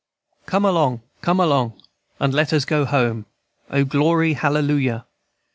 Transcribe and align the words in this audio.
"Come 0.47 0.65
along, 0.65 1.03
come 1.21 1.39
along, 1.39 1.79
And 2.19 2.33
let 2.33 2.53
us 2.53 2.65
go 2.65 2.85
home, 2.85 3.27
O, 3.69 3.83
glory, 3.85 4.33
hallelujah? 4.33 5.05